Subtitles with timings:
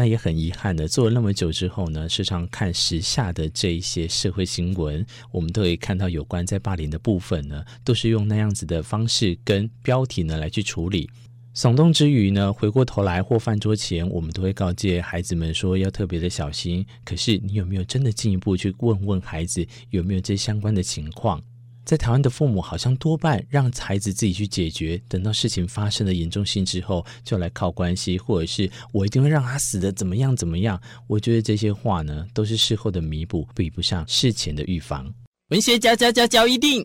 [0.00, 11.10] 那也很遗憾的，做了那么久之后呢，时常看时下的这一些社会新闻，我们都可以看到有关在霸凌的部分呢，都是用那样子的方式跟标题呢来去处理。
[11.54, 16.86] 耸动之余呢，回过头来或饭桌前，我们都会告诫孩子们说要特别的小心。
[17.04, 21.42] 可是你有没有真的进一步去问问孩子有没有这相关的情况？
[21.90, 30.80] 在台湾的父母好像多半让孩子自己去解决，等到事情发生的严重性之后，就来靠关系，或者是我一定会让他死的怎么样怎么样。
[31.08, 35.12] 我觉得这些话呢，都是事后的弥补，比不上事前的预防。
[35.48, 36.80] 文学家家家教一定。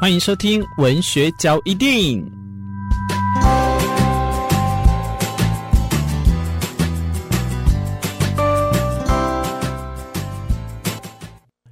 [0.00, 2.47] 欢迎收听文学交一定。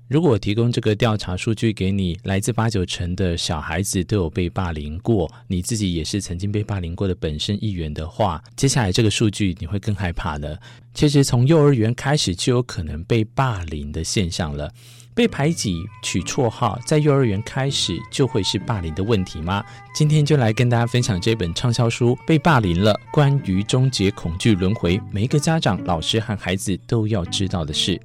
[0.09, 10.61] 如果我提供这个调查数据给你，来自八九成的小孩子都有被霸凌过，你自己也是曾经被霸凌过的本身一员的话，接下来这个数据你会更害怕的。
[10.95, 14.73] 其实从幼儿园开始就有可能被霸凌的现象了。
[15.13, 19.65] 被排挤、取绰号，在幼儿园开始就会是霸凌的问题吗？
[19.93, 28.01] 今天就来跟大家分享这本畅销书《被霸凌了》，关于终结恐惧轮回，每一个家长、老师和孩子都要知道的事。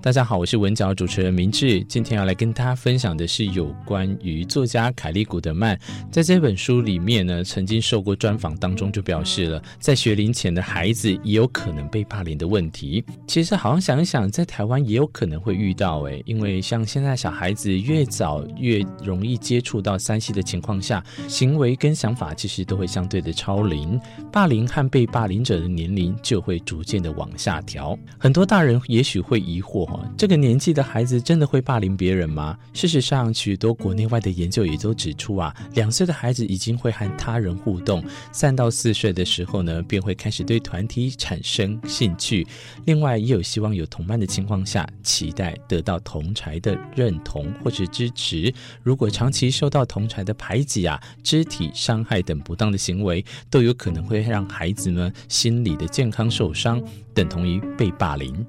[0.00, 1.82] 大家好，我是文角主持人明志。
[1.84, 5.76] 今天要来跟大家分享的是有关于作家凯利·古德曼
[6.08, 13.04] 在这本书里面呢，曾经受过专访当中就表示了，在学龄前的孩子也有可能被霸凌的问题。
[13.26, 27.98] 其实好像想一想，在台湾也有可能会遇到诶，因为像现在小孩子越早越容易接触到 3C 的情况下，行为跟想法其实都会相对的超龄，霸凌和被霸凌者的年龄就会逐渐的往下调。
[28.16, 29.88] 很多大人也许会疑惑。
[30.16, 32.58] 这个年纪的孩子真的会霸凌别人吗？
[32.72, 42.46] 事实上，许多国内外的研究也都指出啊，两岁的孩子已经会和他人互动，三到四岁的时候呢，便会开始对团体产生兴趣。
[42.84, 48.52] 另外，也有希望有同伴的情况下，期待得到同侪的认同或是支持。
[48.82, 56.82] 如果长期受到同侪的排挤啊、肢体伤害等不当的行为，都有可能会让孩子们心理的健康受伤，
[57.14, 58.44] 等同于被霸凌。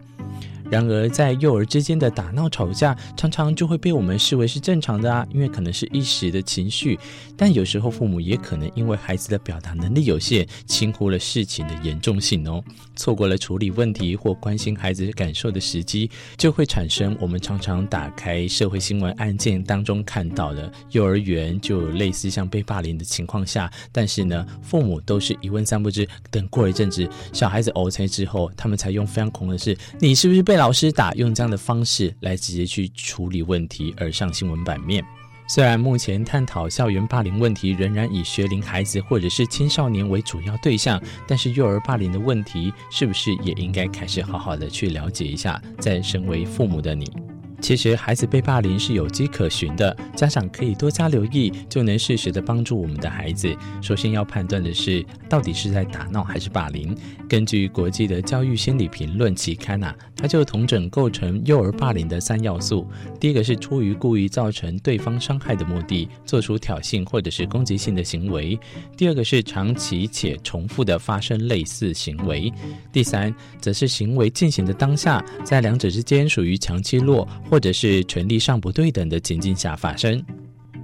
[0.69, 6.99] 然而，在幼儿之间的打闹吵架，常常就会被我们视为是正常的啊，因为可能是一时的情绪。
[7.35, 12.63] 但有时候，父母也可能因为孩子的表达能力有限，轻忽了事情的严重性哦，
[12.95, 35.01] 错过了处理问题或关心孩子感受的时机，就会产生我们常常打开社会新闻案件当中看到的幼儿园就有类似像被霸凌的情况下，但是呢，父母都是一问三不知，等过一阵子，小孩子呕才之后，他们才用非常恐的是，你是不是被老师打，用这样的方式来直接去处理问题而上新闻版面。
[35.47, 45.61] 虽然目前探讨校园霸凌问题仍然以学龄孩子或者是青少年为主要对象，但是幼儿霸凌的问题是不是也应该开始好好的去了解一下？
[45.79, 47.09] 在身为父母的你。
[47.61, 53.55] 其实孩子被霸凌是有迹可循的，家长可以多加留意，就能适时的帮助我们的孩子。
[53.81, 56.95] 首先要判断的是，到底是在打闹还是霸凌。
[57.27, 62.87] 根据国际的教育心理评论期刊啊，它就同整构成幼儿霸凌的三要素。
[63.19, 68.57] 第一个是出于故意造成对方伤害的目的，做出挑衅或者是攻击性的行为；
[68.97, 72.51] 第二个是长期且重复的发生类似行为；
[72.91, 77.27] 第三，则是行为进行的当下，在两者之间属于强欺弱。
[77.49, 80.23] 或者是权力上不对等的情境下发生，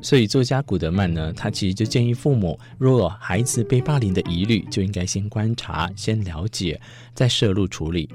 [0.01, 6.79] 所以作家古德曼呢，他其实就建议父母，若有孩子被霸凌的疑虑，就应该先观察、先了解，
[7.13, 8.09] 再涉入处理。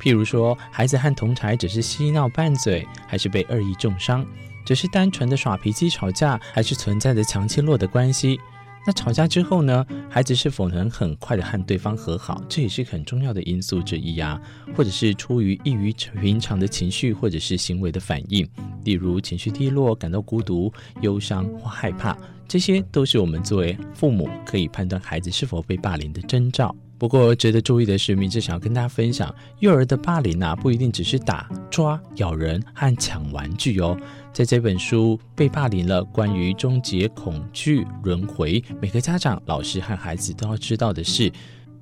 [0.00, 4.26] 譬如说，孩子和同侪只是嬉闹拌嘴，还是被恶意中伤，
[4.64, 8.40] 只是单纯的耍脾气吵架，还是存在着强欺弱的关系。
[8.84, 14.40] 那吵架之后呢，孩子是否能很快的和对方和好，这也是很重要的因素之一啊。
[14.74, 18.48] 或者是出于异于平常的情绪或者是行为的反应，
[18.84, 22.16] 例如情绪低落、感到孤独、忧伤或害怕，
[22.48, 26.74] 这些都是我们作为父母可以判断孩子是否被霸凌的征兆。
[26.98, 33.98] 不过值得注意的是，明志想要跟大家分享，幼儿的霸凌啊，不一定只是打、抓、咬人和抢玩具哦。
[34.32, 41.32] 在这本书被霸凌了，关于终结恐惧轮回，每个家长、老师和孩子都要知道的是。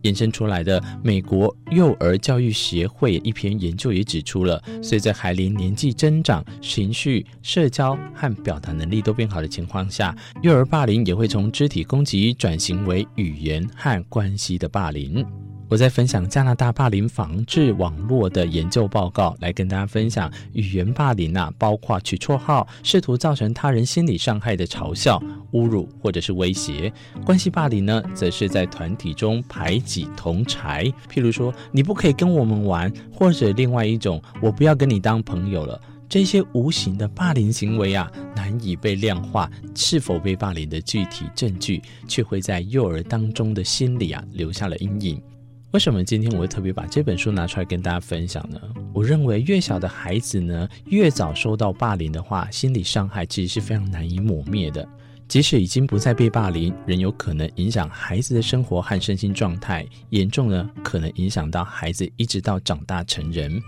[0.02, 15.22] 延伸出来的美国幼儿教育协会一篇研究也指出了，随着孩龄年纪增长，情绪、社交和表达能力都变好的情况下，幼儿霸凌也会从肢体攻击转型为语言和关系的霸凌。
[15.70, 25.22] 我在分享加拿大霸凌防治网络的研究报告，来跟大家分享语言霸凌啊，包括取绰号、试图造成他人心理伤害的嘲笑、
[25.52, 26.92] 侮辱或者是威胁；
[27.24, 35.80] 关系霸凌呢，则是在团体中排挤同侪，譬如说你不可以跟我们玩，或者另外一种我不要跟你当朋友了。
[36.08, 45.22] 这些无形的霸凌行为啊，难以被量化，是否被霸凌的具体证据，却会在幼儿当中的心里啊留下了阴影。
[45.72, 48.60] 为什么今天我会特别把这本书拿出来跟大家分享呢？
[48.92, 54.86] 我认为越小的孩子呢，越早受到霸凌的话，心理伤害其实是非常难以抹灭的。
[55.28, 63.62] 即使已经不再被霸凌，仍有可能影响孩子的生活和身心状态，严重呢，可能影响到孩子一直到长大成人。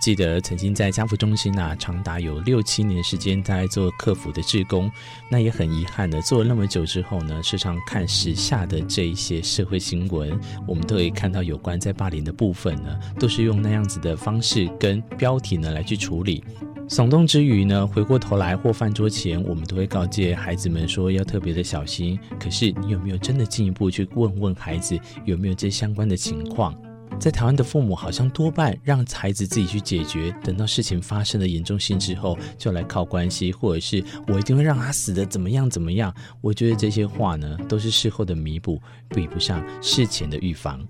[0.00, 4.90] 记得曾经在家福中心啊，长达有六七年时间在做客服的志工，
[5.30, 16.44] 那也很遗憾的，做了那么久之后呢，时常看时下的这一些社会新闻，我们都可以看到有关在霸凌的部分呢，都是用那样子的方式跟标题呢来去处理，
[16.88, 22.18] 耸动之余呢，回过头来或饭桌前，我们都会告诫孩子们说要特别的小心。
[22.38, 26.74] 可是你有没有真的进一步去问问孩子有没有这相关的情况？
[27.18, 36.14] 在台湾的父母好像多半让孩子自己去解决，等到事情发生的严重性之后，就来靠关系，或者是我一定会让他死的怎么样怎么样。
[36.40, 40.86] 我觉得这些话呢，都是事后的弥补，比不上事前的预防。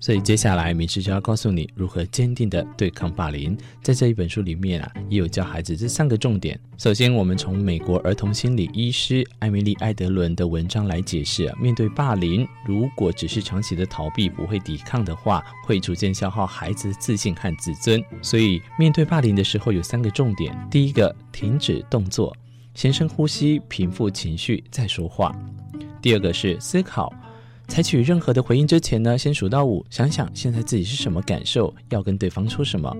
[0.00, 3.54] 所以接下来，明师就要告诉你如何坚定地对抗霸凌。
[3.82, 6.58] 在这一本书里面啊，也有教孩子这三个重点。
[6.78, 18.02] 首先，我们从美国儿童心理医师艾米丽·艾德伦的文章来解释，面对霸凌，如果只是长期的逃避，不会抵抗的话，会逐渐消耗孩子的自信和自尊。
[18.22, 22.34] 所以，面对霸凌的时候，有三个重点：第一个，停止动作，
[22.74, 25.30] 先深呼吸，平复情绪，再说话；
[26.00, 27.12] 第二个是思考。
[27.70, 32.94] 采取任何的回应之前呢，先数到五，想想现在自己是什么感受，要跟对方说什么。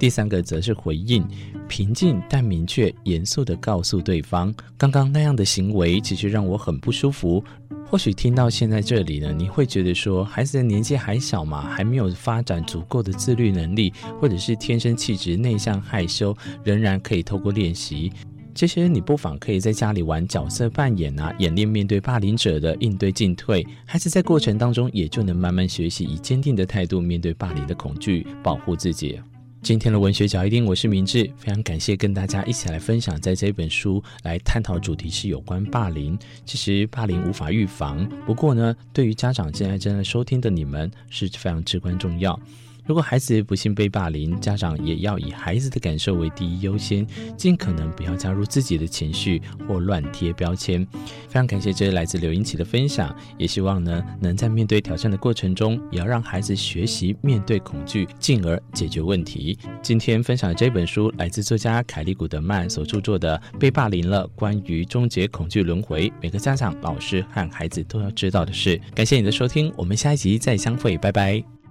[0.00, 1.24] 第三个则是回应，
[1.68, 7.42] 平静但明确、严肃地告诉对方，刚刚那样的行为其实让我很不舒服。
[7.86, 18.12] 或许听到现在这里呢，你会觉得说，孩子的年纪还小嘛，还没有发展足够的自律能力，或者是天生气质内向害羞，仍然可以透过练习。
[18.54, 29.20] 其实你不妨可以在家里玩角色扮演啊，演练面对霸凌者的应对进退，孩子在过程当中也就能慢慢学习以坚定的态度面对霸凌的恐惧，保护自己。
[29.60, 36.18] 今天的文学角一定，我是明志，非常感谢跟大家一起来分享，在这本书来探讨主题是有关霸凌。
[36.44, 42.38] 其实霸凌无法预防，不过呢，对于家长现在正在收听的你们是非常至关重要。
[42.86, 50.86] 如果孩子不幸被霸凌，家长也要以孩子的感受为第一优先，尽可能不要加入自己的情绪或乱贴标签。
[51.26, 59.58] 非常感谢这位来自刘英奇的分享，也希望呢能在面对挑战的过程中，也要让孩子学习面对恐惧，进而解决问题。
[59.82, 68.80] 今天分享的这本书来自作家凯利古德曼所著作的《被霸凌了：关于终结恐惧轮回》，每个家长、老师和孩子都要知道的事。
[68.94, 71.63] 感谢你的收听，我们下一集再相会，拜拜。